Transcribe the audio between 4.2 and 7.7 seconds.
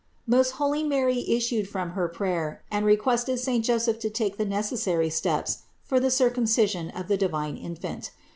the necessary steps for the Circumcision of the divine